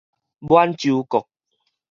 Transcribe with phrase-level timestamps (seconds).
[0.39, 1.27] 滿州國